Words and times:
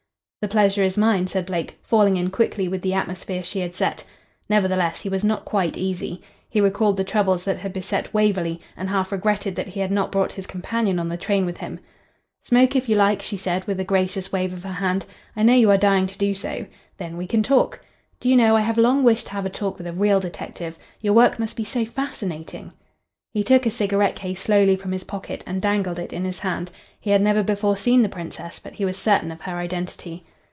"The 0.43 0.47
pleasure 0.47 0.81
is 0.81 0.97
mine," 0.97 1.27
said 1.27 1.45
Blake, 1.45 1.77
falling 1.83 2.17
in 2.17 2.31
quickly 2.31 2.67
with 2.67 2.81
the 2.81 2.95
atmosphere 2.95 3.43
she 3.43 3.59
had 3.59 3.75
set. 3.75 4.03
Nevertheless, 4.49 5.01
he 5.01 5.07
was 5.07 5.23
not 5.23 5.45
quite 5.45 5.77
easy. 5.77 6.19
He 6.49 6.59
recalled 6.59 6.97
the 6.97 7.03
troubles 7.03 7.45
that 7.45 7.59
had 7.59 7.71
beset 7.73 8.11
Waverley, 8.11 8.59
and 8.75 8.89
half 8.89 9.11
regretted 9.11 9.55
that 9.55 9.67
he 9.67 9.81
had 9.81 9.91
not 9.91 10.11
brought 10.11 10.31
his 10.31 10.47
companion 10.47 10.97
on 10.97 11.09
the 11.09 11.15
train 11.15 11.45
with 11.45 11.57
him. 11.57 11.79
"Smoke, 12.41 12.75
if 12.75 12.89
you 12.89 12.95
like," 12.95 13.21
she 13.21 13.37
said, 13.37 13.65
with 13.67 13.79
a 13.79 13.83
gracious 13.83 14.31
wave 14.31 14.51
of 14.51 14.63
her 14.63 14.71
hand. 14.73 15.05
"I 15.35 15.43
know 15.43 15.53
you 15.53 15.69
are 15.69 15.77
dying 15.77 16.07
to 16.07 16.17
do 16.17 16.33
so. 16.33 16.65
Then 16.97 17.17
we 17.17 17.27
can 17.27 17.43
talk. 17.43 17.79
Do 18.19 18.27
you 18.27 18.35
know, 18.35 18.55
I 18.55 18.61
have 18.61 18.79
long 18.79 19.03
wished 19.03 19.27
to 19.27 19.33
have 19.33 19.45
a 19.45 19.49
talk 19.51 19.77
with 19.77 19.85
a 19.85 19.93
real 19.93 20.19
detective. 20.19 20.75
Your 21.01 21.13
work 21.13 21.37
must 21.37 21.55
be 21.55 21.63
so 21.65 21.85
fascinating." 21.85 22.73
He 23.33 23.43
took 23.45 23.65
a 23.65 23.71
cigarette 23.71 24.15
case 24.17 24.41
slowly 24.41 24.75
from 24.75 24.91
his 24.91 25.05
pocket, 25.05 25.41
and 25.47 25.61
dangled 25.61 25.99
it 25.99 26.11
in 26.11 26.25
his 26.25 26.39
hand. 26.39 26.69
He 26.99 27.11
had 27.11 27.21
never 27.21 27.43
before 27.43 27.77
seen 27.77 28.01
the 28.01 28.09
Princess, 28.09 28.59
but 28.59 28.73
he 28.73 28.83
was 28.83 28.97
certain 28.97 29.31
of 29.31 29.41
her 29.41 29.57
identity. 29.57 30.25